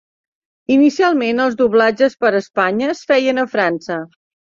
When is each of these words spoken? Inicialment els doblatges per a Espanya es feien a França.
Inicialment 0.75 1.43
els 1.43 1.57
doblatges 1.59 2.15
per 2.23 2.31
a 2.31 2.39
Espanya 2.39 2.89
es 2.95 3.03
feien 3.13 3.43
a 3.43 3.45
França. 3.53 3.99